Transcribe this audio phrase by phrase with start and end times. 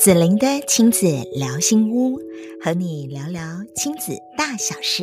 [0.00, 2.18] 子玲的亲子聊心屋，
[2.64, 3.42] 和你聊聊
[3.76, 5.02] 亲子大小事。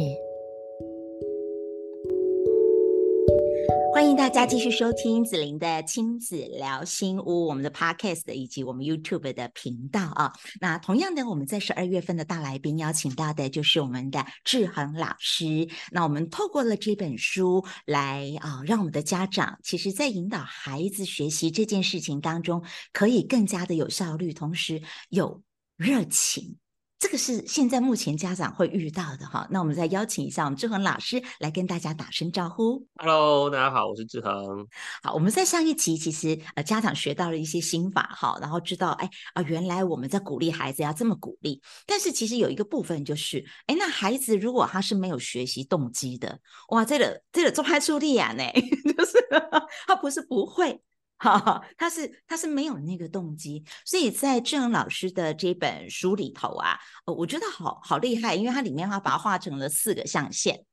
[4.08, 10.32] 欢迎大家继续收听子琳的亲子聊心屋，我们的 Podcast 以及我们 YouTube 的频道啊。
[10.62, 15.68] 那同样的，我们在十二月份的大来宾邀请到的就是我们的志恒老师。
[15.92, 22.64] 那我们透过了这本书来啊，让我们的家长其实在引导孩子学习这件事情当中，
[22.94, 25.44] 可以更加的有效率，同时有
[25.76, 26.56] 热情。
[27.00, 32.84] 这个是现在目前家长会遇到的哈，那我们再邀请一下我们志恒老师来跟大家打声招呼。
[32.96, 34.34] Hello，大家好，我是志恒。
[35.04, 48.44] 好，我们在上一集其实呃家长学到了一些心法哈，然后知道哎啊、呃、原来我们在鼓励孩子要这么鼓励，但是其实有一个部分就是哎那孩子如果他是没有学习动机的，哇这个这个做派出力啊呢，
[48.98, 49.24] 就是
[49.86, 50.82] 他不是不会。
[51.20, 60.64] 哈哈，他是他是没有那个动机，所以在志恒老师的这本书里头啊，我觉得好好厉害，因为它里面他把它画成了四个象限，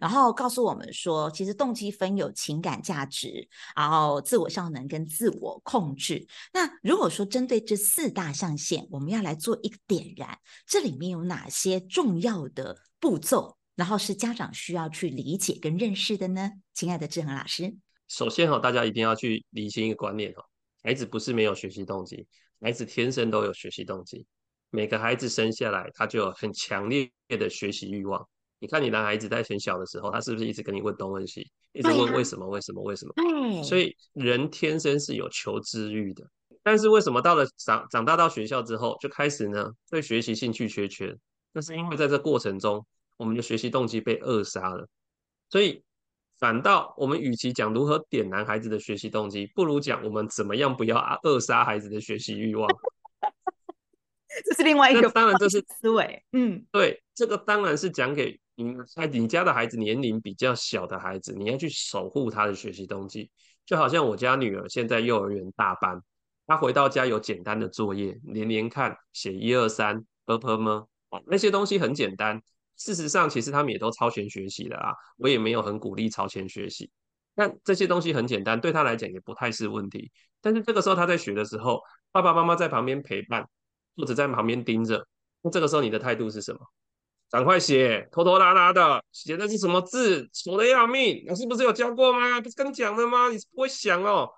[0.00, 6.26] 然后告诉我们说，其实动机分有情感价值，然后自我效能跟自我控制。
[6.52, 16.50] 那如果说针对这四大象限，我们要来做一个点燃，这里面有哪些重要的步骤，然后是家长需要去理解跟认识的呢？
[16.74, 17.74] 亲爱的志恒老师。
[18.08, 20.44] 首先哈，大家一定要去理清一个观念哈，
[20.82, 22.26] 孩子不是没有学习动机，
[22.60, 24.26] 孩子天生都有学习动机。
[24.70, 28.26] 每个孩子生下来，他就有很强烈的学习欲望。
[28.58, 33.62] 你看，你的孩子在很小的时候，他是不是一直跟你问东问西，一直问为什么、为什么、为什么？
[33.62, 36.24] 所以人天生是有求知欲的。
[36.62, 41.16] 但是为什么到了长长大到学校之后，就开始呢对学习兴趣缺缺？
[41.52, 42.84] 那是因为在这过程中，
[43.16, 44.88] 我们的学习动机被扼杀了。
[45.48, 45.82] 所以。
[46.38, 52.68] 反倒，我们与其讲如何点男孩子的学习动机，不如讲我们怎么样不要扼杀孩子的学习欲望。
[54.44, 56.24] 这是另外一个当然，这是思维。
[56.32, 58.74] 嗯，对，这个当然是讲给你
[59.12, 63.30] 你家的孩子年龄比较小的孩子，你要去守护他的学习动机。
[63.64, 66.02] 就好像我家女儿现在幼儿园大班，
[66.46, 70.86] 她回到家有简单的作业，连连看、写一二三、儿歌吗？
[71.26, 72.42] 那些东西很简单。
[72.76, 76.90] 事实上，其实他们也都超前学习的啊，我也没有很鼓励超前学习。
[77.34, 80.10] 那这些东西很简单，对他来讲也不太是问题。
[80.40, 81.80] 但是这个时候他在学的时候，
[82.12, 83.48] 爸爸妈妈在旁边陪伴，
[83.96, 85.06] 或者在旁边盯着，
[85.42, 86.60] 那这个时候你的态度是什么？
[87.30, 90.28] 赶快写，拖拖拉拉的，写的是什么字？
[90.32, 91.24] 丑的要命！
[91.26, 92.40] 老师不是有教过吗？
[92.40, 93.28] 不是跟你讲了吗？
[93.28, 94.30] 你是不会想哦。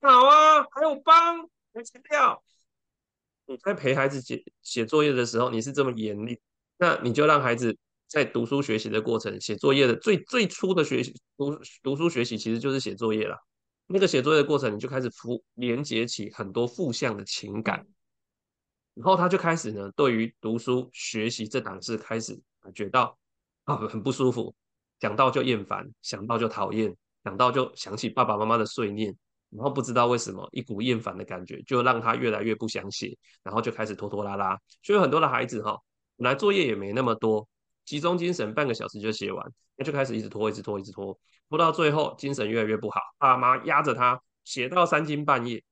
[0.00, 2.42] 好啊，还有帮，没切掉。
[3.46, 6.40] 你在陪孩子写写作业的时候，你是这么严厉。
[6.78, 7.76] 那你就让孩子
[8.06, 13.36] 在读书学习的过程，写作业的最最初的学习读读书学习其实就是写作业了。
[13.86, 17.86] 那个写作业的过程，你就开始负连接起很多负向的情感，
[18.94, 23.16] 然后他就开始呢，对于读书学习这档事开始感觉到
[23.64, 24.54] 啊很不舒服，
[25.00, 26.94] 想到就厌烦，想到就讨厌，
[27.24, 29.16] 想到就想起爸爸妈妈的碎念，
[29.50, 34.58] 然后不知道为什么一股厌烦的感觉就让他越来越不想写，然后就开始拖拖拉拉。
[34.82, 35.80] 所以很多的孩子哈。
[36.16, 37.46] 本来作业也没那么多，
[37.84, 41.18] 集中精神半个小时就写完，那就开始一直拖，一直拖，一直拖，
[41.48, 45.62] 拖到最后精神越来越不好，爸妈压着他写到三更半夜。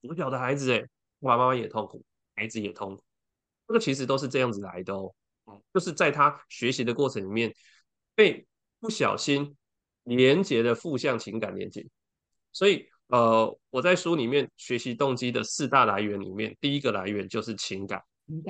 [0.00, 0.80] 国小的孩子诶，
[1.20, 2.04] 爸爸妈妈也痛苦，
[2.34, 3.02] 孩子也痛苦，
[3.68, 5.12] 这个其实都是这样子来的哦，
[5.74, 7.54] 就是在他学习的过程里面
[8.14, 8.46] 被
[8.80, 9.56] 不小心
[10.04, 11.84] 连接的负向情感连接，
[12.52, 18.02] 所以呃，我在书里面学习动机的四大来源里面，第一个来源就是情感，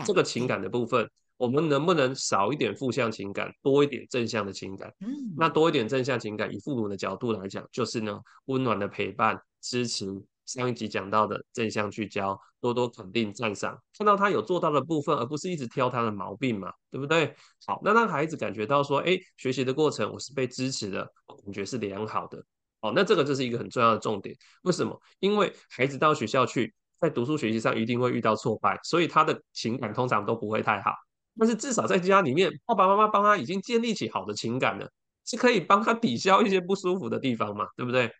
[0.06, 1.10] 这个情感的部分。
[1.42, 4.94] 我们能不能少一点负向情感，多一点正向的情感？
[5.00, 10.06] 嗯，那多一点正向情感，以父母的角度来讲，就是呢，温暖的陪伴、支持。
[10.47, 17.34] 上一集讲到的正向聚焦，多多肯定、赞赏，看到他有做到的部分，而不是一直挑他的毛病嘛，对不对？
[17.66, 22.41] 好，那让孩子感觉到说，哎，学习的过程我是被支持的，我感觉是良好的。
[22.81, 24.32] 好，那这个就是一个很重要的重点。
[24.62, 24.96] 为什么？
[25.19, 30.93] 因为孩子到学校去，在读书学习上一定会遇到挫败，所以他的情感通常都不会太好。
[31.38, 34.90] 但是至少在家里面，爸爸妈妈帮他已经建立起好的情感了，
[35.25, 38.12] 是可以帮他抵消一些不舒服的地方嘛，对不对？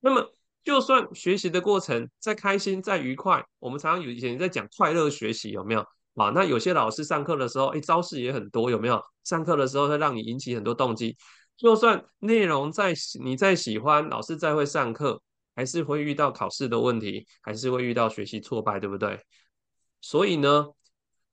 [0.00, 0.32] 那么
[0.62, 5.80] 就算学习的过程再开心再愉快，我们常常有以前在讲快乐学习有没有
[6.14, 6.30] 啊？
[6.30, 9.02] 那有些老师上课的时候，哎，招式也很多有没有？
[9.24, 11.16] 上课的时候会让你引起很多动机，
[11.56, 15.20] 就算内容再你再喜欢，老师再会上课，
[15.54, 19.18] 还是会遇到考试的问题，还是会遇到学习挫败，对不对？
[20.00, 20.66] 所以呢，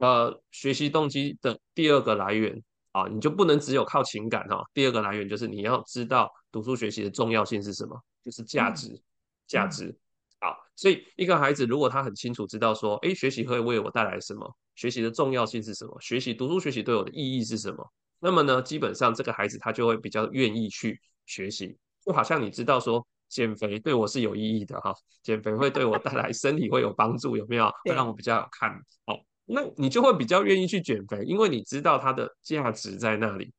[0.02, 2.62] 呃，学习动机的第二个来源
[2.92, 4.64] 啊，你就不能只有靠情感哈。
[4.74, 7.96] 第二个来源就是你要知道读书学习的重要性是什么，
[8.26, 9.00] 就是价值，
[9.48, 9.96] 价值。
[10.40, 17.88] 好，所以一个孩子如果他很清楚知道说，诶，学习会为我带来什么，学习的重要性是什么，学习读书学习对我的意义是什么，
[18.20, 27.72] 那么呢，基本上这个孩子他就会比较愿意去学习，就好像你知道说，减肥对我是有意义的哈，减肥会对我带来身体会有帮助，有没有？
[27.86, 28.72] 会让我比较好看。
[29.06, 29.20] 好，
[29.52, 33.54] 那你就会比较愿意去减肥，因为你知道它的价值在那里。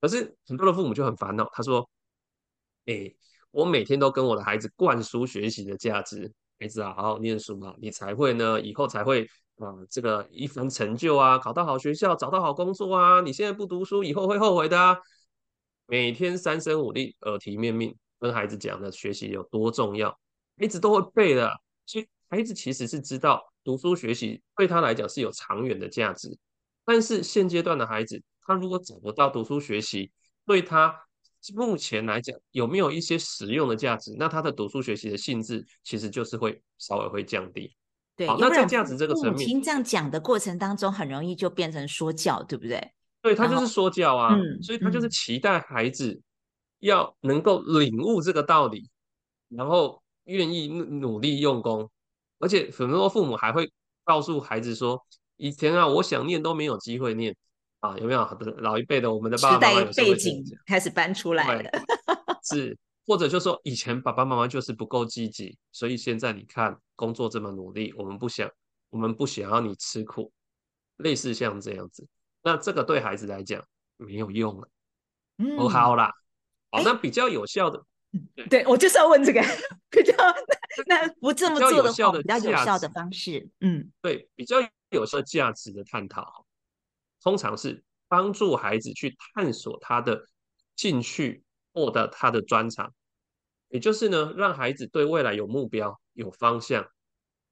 [0.00, 1.88] 可是很多的父母就很烦恼，他说，
[2.86, 3.14] 诶。
[3.54, 9.22] 我每天都跟我的孩子灌输学习的价值，孩子啊，好好念书嘛，你才会呢，以后才会
[9.58, 13.20] 啊、呃，这个一番成就啊，考到好学校，找到好工作啊。
[13.20, 14.98] 你现在不读书，以后会后悔的啊。
[15.86, 20.18] 每天三声五令，耳提面命跟孩子讲的学习有多重要，
[20.58, 21.48] 孩子都会背的。
[21.86, 26.36] 所以孩子其实是知道读书学习对他来讲是有长远的价值，
[26.84, 30.10] 但是现阶段的孩子，他如果找不到读书学习
[30.44, 31.00] 对他。
[31.54, 34.16] 目前来讲，有没有一些实用的价值？
[34.18, 37.70] 那他的读书学习的性质其实就是会稍微会降低。
[38.16, 42.90] 对，好，那在价值这个层面，听这样讲的过程当中，很容易就变成说教，对不对？
[43.20, 46.18] 对，他就是说教啊，嗯，所以他就是期待孩子
[46.78, 48.88] 要能够领悟这个道理，
[49.50, 51.90] 然后愿意努力用功，
[52.38, 53.72] 而且很多父母还会
[54.04, 55.04] 告诉孩子说
[55.36, 57.34] ：“以前啊，我想念都没有机会念。”
[57.80, 58.26] 啊，有没有
[58.60, 61.70] 老一辈的我们的爸爸妈妈有背景开始搬出来了？
[62.42, 62.74] 是，
[63.06, 68.50] 或者就说以前爸爸妈妈就是不够积极，所以现在你看工作这么努力，我们不想，
[68.88, 70.32] 我们不想要你吃苦，
[70.96, 72.08] 类似像这样子，
[72.42, 73.62] 那这个对孩子来讲
[73.98, 74.68] 没有用了。
[75.36, 76.10] 嗯，哦，好啦，
[76.70, 77.84] 好，那比较有效的，
[78.48, 79.40] 对，我就是要问这个
[79.90, 80.14] 比较
[80.86, 84.56] 那不这么做的话，比较有效的方式，嗯，对，比较
[84.90, 86.46] 有效价值的探讨。
[87.22, 90.26] 通常是帮助孩子去探索他的
[90.76, 92.92] 兴趣，获得他的专长，
[93.68, 96.86] 也就是呢，让孩子对未来有目标、有方向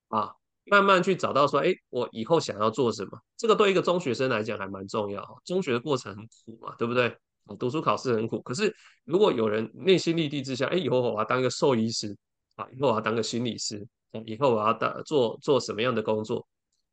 [0.09, 0.35] 啊，
[0.67, 3.19] 慢慢去找到说，哎，我以后想要做什么？
[3.37, 5.41] 这个对一个中学生来讲还蛮重要。
[5.45, 7.17] 中学的过程很苦嘛，对不对？
[7.59, 8.75] 读书考试很苦，可是
[9.05, 12.17] 如果有人内心立地之下，哎，以后我要当一个兽医师
[12.57, 16.47] 啊，以后我要当个心理师啊，以后我要当做做什么样的工作？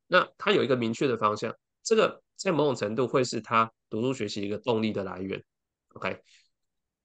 [0.06, 1.54] 那他有一个明确的方向。
[1.82, 5.42] 这个在某种程度会是他读书学习一个动力的来源。
[5.94, 6.20] OK，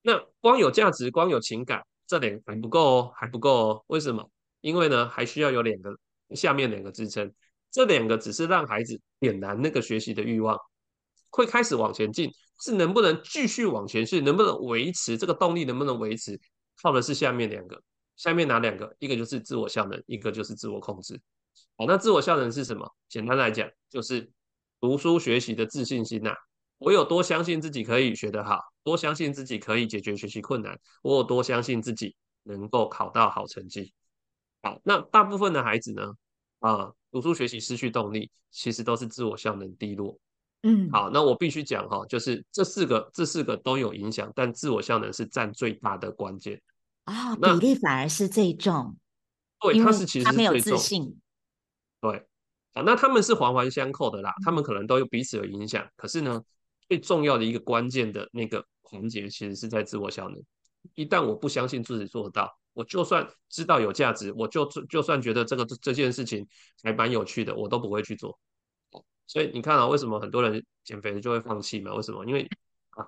[0.02, 3.84] 那光有价值、光有情感，这点还不够哦，还不够哦。
[3.86, 4.28] 为什么？
[4.60, 5.96] 因为呢，还需要有两个
[6.34, 7.32] 下面两个支撑。
[7.70, 10.58] 这两个只是让孩子点燃那个学习的欲望，
[11.30, 12.30] 会开始往前进。
[12.60, 14.20] 是能不能继续往前去？
[14.20, 15.64] 能不能维持这个动力？
[15.64, 16.40] 能不能维持？
[16.82, 17.82] 靠的是下面两个。
[18.16, 18.94] 下面哪两个？
[18.98, 21.20] 一个就是自我效能，一个就是自我控制。
[21.76, 22.90] 好，那自我效能是什么？
[23.08, 24.30] 简单来讲，就是。
[24.78, 26.34] 读书学习的自信心呐、
[26.76, 33.94] 我有多相信自己可以学得好，多相信自己可以解决学习困难，我有多相信自己能够考到好成绩。
[34.62, 36.12] 好，那大部分的孩子呢，
[36.58, 40.18] 啊，读书学习失去动力，其实都是自我效能低落。
[40.62, 46.60] 嗯，好，那我必须讲哈，就是这四个，这四个都有影响，但自我效能是占最大的关键
[47.04, 48.96] 啊、哦，比例反而是最重。
[49.60, 51.18] 对，他是其实没有自信。
[52.00, 52.26] 对。
[52.72, 55.82] 啊，那他们是环环相扣的啦，他们可能都有彼此有影响。
[55.96, 56.42] 可是呢，
[56.86, 60.38] 最重要的一个关键的那个环节，其实是在自我效能。
[60.94, 66.46] 一旦我不相信自己做得到，我就算知道有价值，我就就算觉得这个这件事情
[66.82, 68.38] 还蛮有趣的，我都不会去做。
[69.26, 71.94] 所以你看啊，为什么很多人减肥就会放弃嘛？
[71.94, 72.24] 为什么？
[72.24, 72.48] 因为
[72.96, 73.06] 啊，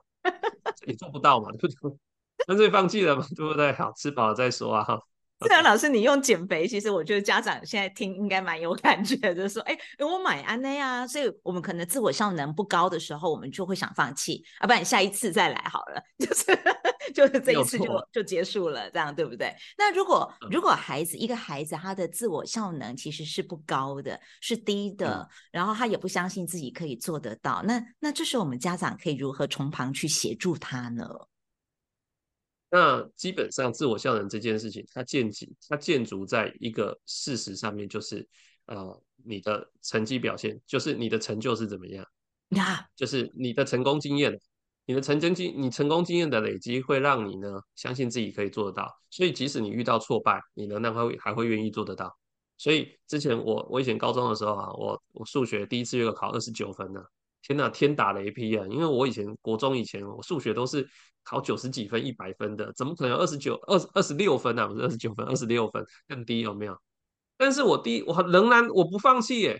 [0.86, 1.98] 你做不到嘛，对不对？
[2.46, 3.72] 干脆放弃了嘛，对不对？
[3.72, 4.98] 好，吃饱了再说啊。
[5.38, 5.46] 哈。
[5.46, 16.58] 自然老师，你用减肥，其实我觉得家长现在听应该蛮有感觉的，就是说，哎，我买安内啊，所以我们可能自我效能不高的时候，我们就会想放弃，啊，不然下一次再来好了， 就是
[17.14, 19.54] 就是这一次就就结束了，这样对不对？
[19.76, 31.08] 那如果如果孩子一个孩子他的自我效能其实是不高的，是低的，嗯，然后他也不相信自己可以做得到，那那这时候我们家长可以如何从旁去协助他呢？
[32.70, 38.28] 那基本上，自我效能这件事情，它建基，它建筑在一个事实上面，就是，
[38.66, 42.04] 呃，你的成绩表现，就是你的成就是怎么样，
[42.56, 44.38] 呀，就是你的成功经验，
[44.84, 48.94] 你的成功经，你成功经验的累积，会让你呢相信自己可以做得到。
[49.10, 52.14] 所以，即使你遇到挫败，你仍然会还会愿意做得到。
[52.58, 57.00] 所以，之前我我以前高中的时候啊，我我数学第一次月考二十九分呢。
[57.42, 58.66] 天呐，天打雷劈啊！
[58.68, 60.86] 因为我以前国中以前，我数学都是
[61.22, 64.66] 考九十几分、一百分的，怎么可能二十九、二二十六分啊？
[64.66, 66.76] 不是二十九分，二十六分更低有没有？
[67.36, 69.58] 但是我第，我仍然我不放弃耶。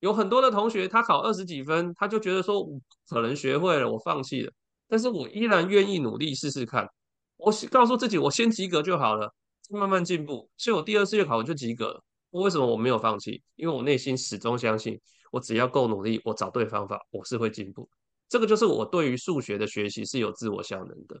[0.00, 2.66] 有很多的同学他考二十几分，他就觉得说
[3.08, 4.52] 可能学会了，我放弃了。
[4.88, 6.88] 但是我依然愿意努力试试看。
[7.36, 9.32] 我告诉自己，我先及格就好了。
[9.68, 10.50] 慢慢进步。
[10.56, 12.02] 所以我第二次月考我就及格了。
[12.30, 13.42] 为什么我没有放弃？
[13.56, 14.98] 因为我内心始终相信，
[15.30, 17.88] 我只要够努力，我找对方法，我是会进步。
[18.28, 21.20] 这个就是我对于数学的学习是有自我效能的。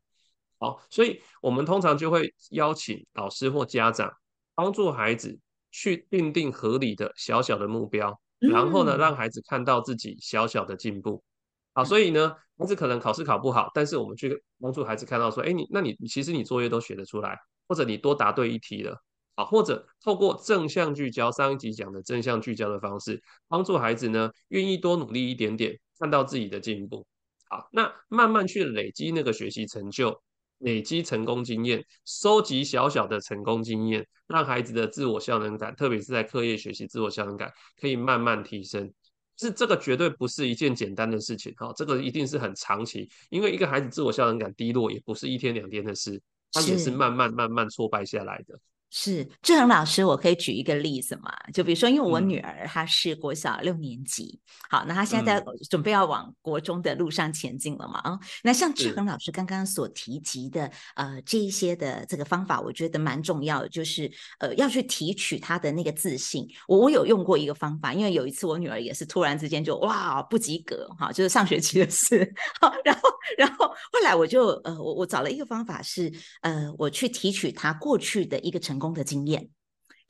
[0.58, 4.12] 好，所以我们通常就会邀请老师或家长
[4.54, 5.38] 帮助孩子
[5.70, 11.22] 去定定合理的小小的目标，然后呢，让孩子看到自己小小的进步。
[11.72, 19.00] 好，所以呢，孩子可能考试考不好，但是我们去帮助孩子看到说，哎，你那你其实你作业都写得出来，或者你多答对一题了。
[19.34, 27.06] 啊，或者透过正向聚焦，上一集讲的正向聚焦的方式，帮助孩子呢愿意多努力一点点，看到自己的进步。
[27.48, 30.22] 好，那慢慢去累积那个学习成就，
[30.58, 38.92] 累积成功经验，收集小小的成功经验，让孩子的自我效能感，特别是在课业学习自我效能感，可以慢慢提升。
[39.36, 46.20] 是这个绝对不是一件简单的事情，哈，这个一定是很长期，因为一个孩子自我效能感低落，也不是一天两天的事，
[46.52, 48.60] 他也是慢慢慢慢挫败下来的。
[48.90, 51.32] 是志恒老师，我可以举一个例子嘛？
[51.52, 58.00] 就比如说，因为我女儿她是国小六年级，嗯、好，那她现在在准备要往国中的路上前进了嘛？
[58.00, 66.44] 啊、嗯，那像志恒老师刚刚所提及的，呃，这一些的这个方法，我觉得蛮重要的，就是呃，要去提取她的那个自信。
[66.66, 79.50] 我我有用过一个方法，因为有一次我女儿也是突然之间就哇不及格，哈，就是上学期的事，好，然后然后后来我就呃，我我找了一个方法是呃，我去提取她过去的一个成功的经验，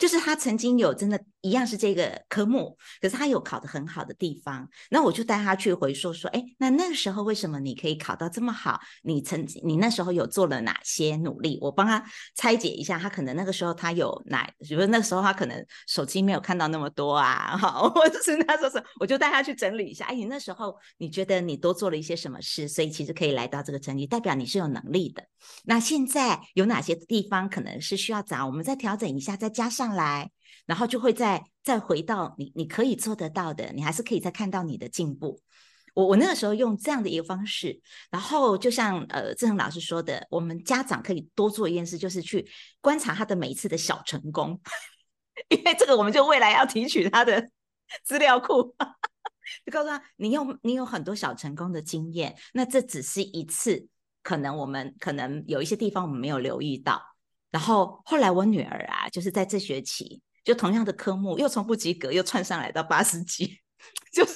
[0.01, 1.21] 就是他曾经有真的。
[1.43, 8.79] 一样是这个科目，可是他有考得很好的地方，那我就带他去回溯说，哎，那那个时候为什么你可以考到这么好？
[9.05, 11.59] 你曾经你那时候有做了哪些努力？
[11.63, 12.05] 我帮他
[12.35, 22.69] 拆解一下，他可能那个时候他有哪，比如那时候他可能手机没有看到那么多啊，好， 或者是那时候我就带他去整理一下，哎，你那时候你觉得你多做了一些什么事？
[22.69, 25.25] 所以其实可以来到这个成绩，代表你是有能力的。
[25.65, 30.31] 那现在有哪些地方可能是需要找，我们再调整一下，再加上来。
[30.67, 35.41] 然后就会再再回到你，你可以做得到的，你还是可以再看到你的进步。
[35.95, 42.49] 我我那个时候用这样的一个方式，然后就像呃志恒老师说的，我们家长可以多做一件事，就是去
[42.81, 44.61] 观察他的每一次的小成功，
[45.51, 47.51] 因为这个我们就未来要提取他的
[48.05, 48.73] 资料库，
[49.67, 53.89] 就告诉他你有你有很多小成功的经验，那这只是一次，
[54.23, 57.03] 可能我们可能有一些地方我们没有留意到。
[57.51, 60.23] 然后后来我女儿啊，就是在这学期。
[60.43, 63.61] 就同样的科目，又从不及格又窜上来到八十几，
[64.11, 64.35] 就是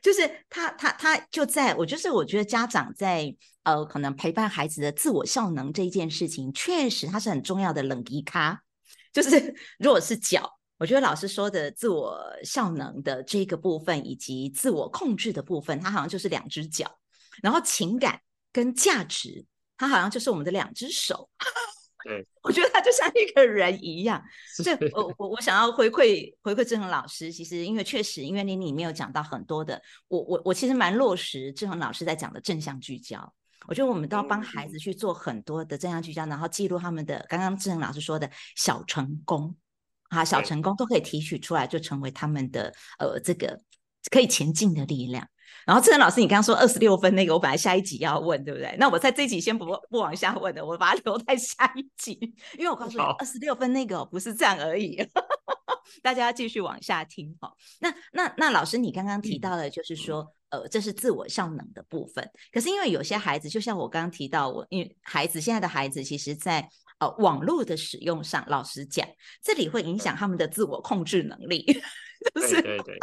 [0.00, 3.34] 就是她她她就在我就是我觉得家长在
[3.64, 8.62] 呃可能陪伴孩子的自我效能这一件事情，确实它是很重要的冷迪卡。
[9.12, 16.98] 就是 如果是脚，我觉得老师说的自我效能的这个部分以及自我控制的部分，它好像就是两只脚，
[17.42, 18.20] 然后情感
[18.52, 19.44] 跟价值，
[19.76, 21.28] 它好像就是我们的两只手。
[22.04, 24.22] 对， 我觉得他就像一个人一样，
[24.62, 27.32] 所以我我我想要回馈回馈志恒老师。
[27.32, 33.34] 其实因为确实，因为你里面有讲到很多的，我我我其实蛮落实志恒老师在讲的正向聚焦。
[33.66, 39.56] 我觉得我们都要帮孩子去做很多的正向聚焦，然后记录他们的刚刚志恒老师说的小成功，
[40.10, 43.58] 啊，小成功都可以提取出来，就成为他们的呃这个
[44.10, 45.26] 可以前进的力量。
[45.66, 48.74] 然后志恒老师，你刚刚说二十六分那个，我本来下一集要问，对不对？
[48.78, 52.18] 那我在这一集先不不往下问的，我把它留在下一集，
[52.58, 54.96] 因为我告诉你，二十六分那个不是这样而已，
[56.02, 57.52] 大家要继续往下听哈。
[57.80, 62.28] 那那那老师，你刚刚提到的，就是说，呃，这是自我效能的部分。
[62.52, 66.68] 可是因为有些孩子，就像我刚刚提到，我因为孩子现在的孩子，其实在
[66.98, 69.06] 呃网络的使用上，老实讲，
[69.42, 71.64] 这里会影响他们的自我控制能力，
[72.34, 72.98] 就是对对对。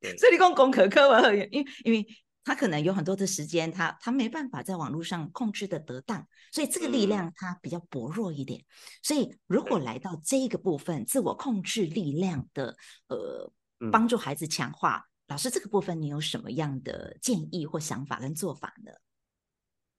[0.00, 2.06] 所以你讲功课课文，因为因为
[2.44, 8.64] 他可能有很多的时间，他他没办法在网络上控制的得当，所以这个力量他比较薄弱一点。
[9.02, 12.76] 所以如果来到这个部分，自我控制力量的
[13.08, 13.52] 呃
[13.90, 18.92] 帮助孩子强化，老师这个部分你有什么样的建议或想法跟做法呢？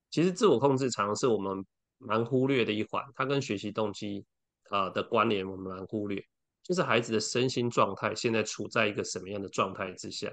[0.10, 1.64] 其实自我控制常常是我们
[2.00, 4.26] 蛮忽略的一环，它跟学习动机
[4.70, 6.26] 啊的关联我们蛮忽略。
[6.70, 10.32] 就是孩子的身心状态现在处在一个什么样的状态之下？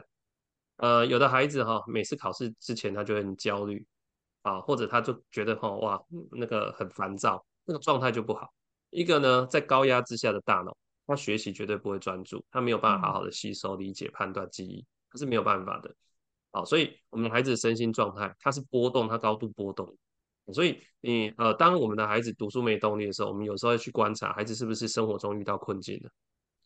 [0.77, 3.83] 呃，有的孩子哈，每次考试之前他就会很焦虑
[4.43, 5.99] 啊，或者他就觉得哈哇
[6.31, 8.53] 那个很烦躁，那个状态就不好。
[8.91, 10.77] 一个呢，在高压之下的大脑，
[11.07, 15.91] 他学习绝对不会专注，他没有办法好好的吸收、理解、判断、记忆，他是没有办法的。
[16.53, 19.97] 好，所以我们孩子的身心状态，它是波动，它高度波动。
[20.53, 26.11] 所以你呃，当我们的孩子读书没动力的时候，我们有时候要去观察孩子是不是生活中遇到困境了，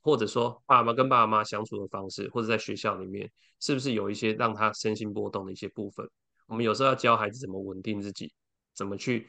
[0.00, 6.08] 或者说爸爸妈跟爸妈相处的方式，或者在学校里面是不是有一些让他身心波动的一些部分。
[6.46, 8.32] 我们有时候要教孩子怎么稳定自己，
[8.74, 9.28] 怎么去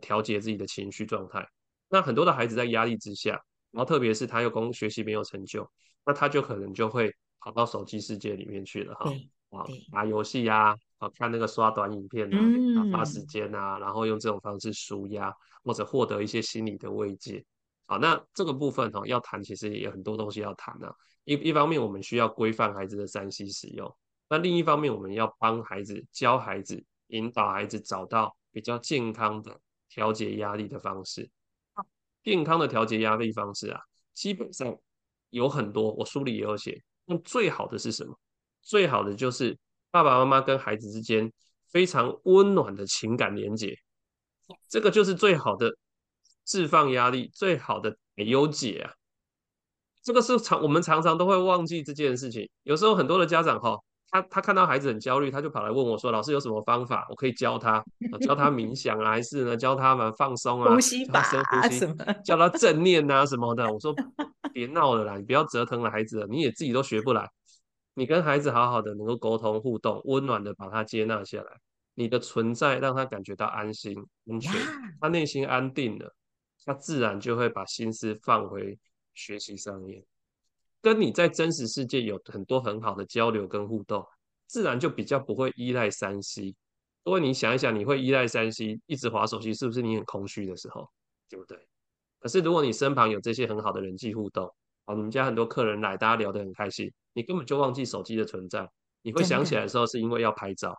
[0.00, 1.46] 调节自己的情绪状态。
[1.88, 5.68] 那很多的孩子在压力之下，然后特别是他又工学习没有成就，
[6.04, 9.10] 那他就可能就会跑到手机世界里面去了哈，
[9.50, 10.76] 啊，打游戏呀，啊，
[11.08, 12.38] 看那个刷短影片啊，
[12.74, 17.44] 打发时间啊，然后用这种方式舒压或者获得一些心理的慰藉。
[17.86, 20.94] 好，那这个部分哈要谈，其实也有很多东西要谈啊。
[21.24, 23.88] 一一方面，我们需要规范孩子的三 C 使用；
[24.28, 31.28] 那另一方面，我们要帮孩子教孩子，引导孩子找到比较健康的调节压力的方式。
[32.22, 33.80] 健康的调节压力方式啊，
[34.14, 34.76] 基本上
[35.30, 36.82] 有很多，我书里也有写。
[37.06, 38.16] 那最好的是什么？
[38.62, 39.58] 最好的就是
[39.90, 41.32] 爸爸妈妈跟孩子之间
[41.70, 43.76] 非常温暖的情感连接，
[44.68, 45.70] 这个就是最好的。
[46.46, 48.90] 释放压力最好的优解啊，
[50.02, 52.48] 这个是常我们常常都会忘记这件事情。
[52.64, 53.78] 有时候很多的家长哈，
[54.10, 57.84] 他他看到孩子很焦虑，他就跑来问我说：“老师有什么方法，我可以教他？
[58.22, 61.86] 教他冥想啊，还是呢教他们放松啊，呼吸法深呼吸，
[62.24, 63.94] 教他正念啊什么的？”我说：
[64.52, 67.30] “别闹了啦，你不要折腾了孩子了，你也自己都学不来。
[67.94, 71.60] 你跟孩子好好的能够沟通互动，温暖的把他接纳下来，
[71.94, 74.52] 你的存在让他感觉到安心安全，
[75.00, 76.14] 他内心安定了。”
[76.66, 78.78] 他自然就会把心思放回
[79.14, 80.04] 学习上面，
[80.82, 84.06] 跟你在真实世界有很多很好的交流跟互动，
[84.46, 86.54] 自然就比较不会依赖三 C。
[87.02, 90.86] 如果你想一想，你会依赖三 C，一直滑手机，是不是你很空虚的时候，
[91.30, 91.58] 对不对？
[92.18, 94.54] 可是如果你身旁有这些很好的人际互动，
[94.86, 98.68] 好，你们家很多客人来，大家聊得很开心，你根本就忘记手机的存在，
[99.02, 100.76] 你会想起来的时候，是因为要拍照。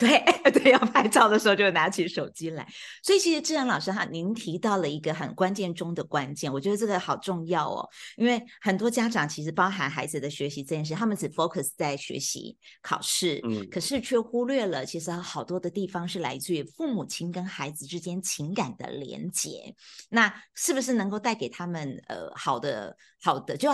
[0.00, 0.18] 对
[0.50, 2.66] 对，要拍照的时候就拿起手机来。
[3.02, 7.86] 所以其实志恒老师哈，您提到了一个很关键中的关键，我觉得这个好重要哦。
[8.16, 19.74] 因为很多家长其实包含孩子的学习这件事，他们只 focus 在学习考试，嗯，可是却忽略了其实好多的地方是来自于父母亲跟孩子之间情感的连结。
[20.08, 23.56] 那是不是能够带给他们呃好的好的？
[23.56, 23.70] 就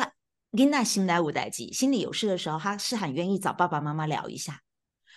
[0.50, 4.60] 琳娜心来无代际，心里有事的时候，他是很愿意找爸爸妈妈聊一下。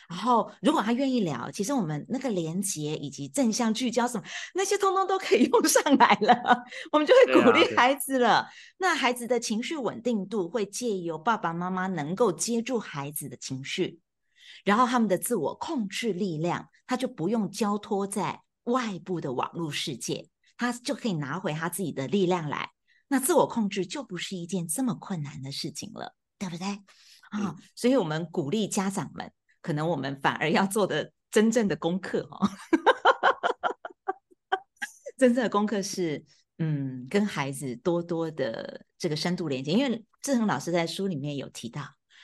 [0.09, 4.23] 然后，如果他愿意聊，其实我们那个连接以及正向聚焦什么
[4.55, 6.35] 那些，通通都可以 用上来了。
[6.91, 8.47] 我们就会鼓励孩子了。
[8.79, 13.99] 那孩子的情绪稳定度会借由爸爸妈妈能够接住孩子的情绪，
[14.65, 22.71] 然后他们的自我控制力量，他就不用交托在外部的网络世界，他就可以拿回他自己的力量来。
[23.09, 26.65] 那自我控制就不是一件这么困难的事情了，对不对？
[27.29, 29.31] 啊、哦，所以我们鼓励家长们。
[29.61, 32.49] 可能我们反而要做的真正的功课哦，
[35.17, 36.23] 真正的功课是，
[36.57, 39.71] 嗯，跟孩子多多的这个深度连接。
[39.71, 41.81] 因为志恒老师在书里面有提到，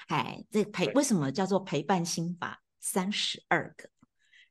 [0.08, 3.89] 哎，这陪为什么叫做陪伴心法三十二个？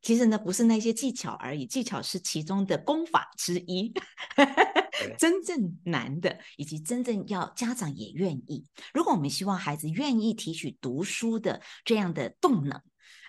[0.04, 3.90] 其实呢，不是那些技巧而已，技巧是其中的功法之一。
[5.18, 8.64] 真正难的，以及真正要家长也愿意。
[8.92, 12.80] 如果我们希望孩子愿意提取读书的这样的动能，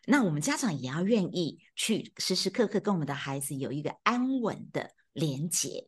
[0.06, 5.88] 那我们家长也要愿意去时时刻刻跟我们的孩子有一个安稳的连接，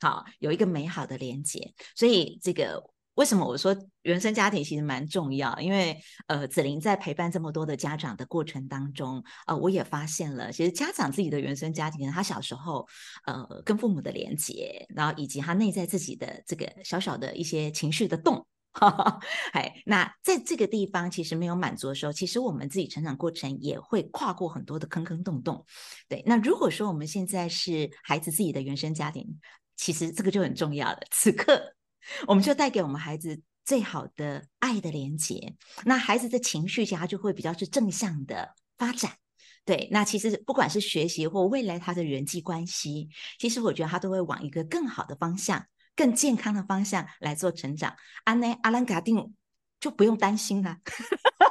[0.00, 1.74] 好，有一个美好的连接。
[1.96, 2.90] 所以这个。
[3.18, 5.58] 为什么我说原生家庭其实蛮重要？
[5.58, 12.86] 因为呃，子玲在陪伴这么多的家长的过程当中，呃，我也发现了，其实家长自己的原生家庭，他小时候
[13.26, 19.18] 呃跟父母的连接，然后以及他内在自己的这个小小的一些情绪的洞， 哈哈，
[19.52, 25.66] 哎，那在这个地方其实没有满足的时候，其实我们自己成长过程也会跨过很多的坑坑洞洞。
[26.08, 29.26] 对，那如果说我们现在是孩子自己的原生家庭，
[29.76, 30.98] 其实这个就很重要了。
[31.10, 31.74] 此刻。
[32.26, 39.12] 我们就带给我们孩子最好的爱的连接，那孩子的情绪其实他就会比较是正向的发展。
[39.64, 47.94] 对，那其实不管是学习或未来他的人际关系，其实我觉得他都会往一个更好的方向、更健康的方向来做成长。
[48.24, 49.34] 安内阿兰卡定
[49.78, 50.78] 就不用担心了。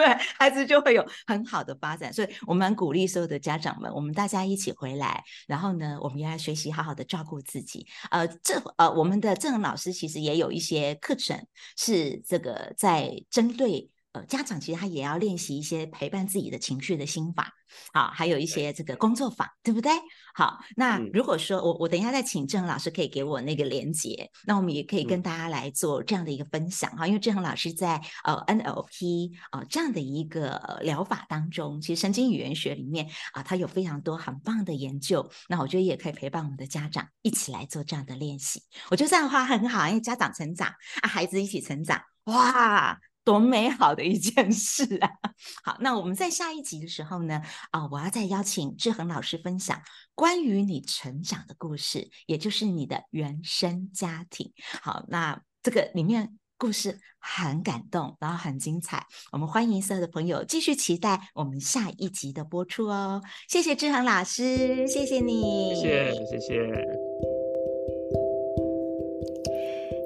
[0.00, 0.06] 对，
[0.38, 7.86] 孩子就会有很好的发展，所以我们鼓励所有的家长们，我们大家一起回来，然后呢，我们要学习好好的照顾自己。
[8.10, 11.38] 呃，这呃，我们的郑老师其实也有一些课程
[11.76, 13.90] 是这个在针对。
[14.12, 17.52] 呃，家长其实他也要练习一些陪伴自己的情绪的心法，
[17.92, 19.92] 好，还有一些这个工作法，对不对？
[20.34, 40.66] 好，那如果说我我等一下再请郑恒老师可以给我那个连结，那我们也可以跟大家来做这样的一个分享哈，因为郑恒老师在呃 NLP 啊、呃、这样的一个疗法当中，其实神经语言学里面啊，它有非常多很棒的研究，那我觉得也可以陪伴我们的家长一起来做这样的练习，我觉得这样的话很好，因为家长成长
[41.02, 42.98] 啊，孩子一起成长，哇！
[43.24, 45.10] 多美好的一件事啊！
[45.64, 49.80] 好，那我们在下一集的时候呢，啊，我要再邀请志恒老师分享
[50.14, 54.52] 关于你成长的故事，也就是你的原生家庭。
[54.82, 59.06] 好，那这个里面故事很感动，然后很精彩。
[59.32, 63.22] 我们欢迎所有的朋友继续期待我们下一集的播出哦。
[63.48, 66.99] 谢谢志恒老师，谢谢你，谢谢，谢谢。